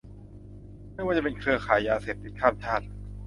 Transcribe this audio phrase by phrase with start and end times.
[0.93, 2.85] ไม่ว่าจะเป็นเครือข่ายยาเสพติดข้ามชาติ